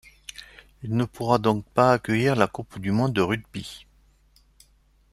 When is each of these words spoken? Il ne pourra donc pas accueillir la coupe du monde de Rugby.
Il 0.81 0.95
ne 0.95 1.05
pourra 1.05 1.37
donc 1.37 1.63
pas 1.63 1.91
accueillir 1.93 2.35
la 2.35 2.47
coupe 2.47 2.79
du 2.79 2.89
monde 2.91 3.13
de 3.13 3.21
Rugby. 3.21 3.85